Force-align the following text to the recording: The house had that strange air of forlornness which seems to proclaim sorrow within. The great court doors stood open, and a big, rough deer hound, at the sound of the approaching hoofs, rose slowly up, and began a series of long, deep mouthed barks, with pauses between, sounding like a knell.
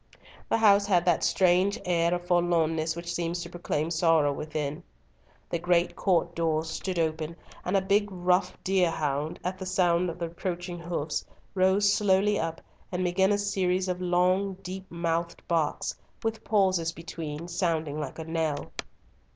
The 0.49 0.57
house 0.57 0.87
had 0.87 1.05
that 1.05 1.23
strange 1.23 1.79
air 1.85 2.11
of 2.15 2.25
forlornness 2.25 2.95
which 2.95 3.13
seems 3.13 3.43
to 3.43 3.51
proclaim 3.51 3.91
sorrow 3.91 4.33
within. 4.33 4.81
The 5.51 5.59
great 5.59 5.95
court 5.95 6.33
doors 6.33 6.71
stood 6.71 6.97
open, 6.97 7.35
and 7.63 7.77
a 7.77 7.81
big, 7.83 8.07
rough 8.11 8.57
deer 8.63 8.89
hound, 8.89 9.39
at 9.43 9.59
the 9.59 9.65
sound 9.67 10.09
of 10.09 10.17
the 10.17 10.25
approaching 10.25 10.79
hoofs, 10.79 11.23
rose 11.53 11.93
slowly 11.93 12.39
up, 12.39 12.61
and 12.91 13.03
began 13.03 13.31
a 13.31 13.37
series 13.37 13.87
of 13.87 14.01
long, 14.01 14.53
deep 14.63 14.89
mouthed 14.89 15.47
barks, 15.47 15.95
with 16.23 16.43
pauses 16.43 16.91
between, 16.91 17.47
sounding 17.47 17.99
like 17.99 18.17
a 18.17 18.23
knell. 18.23 18.71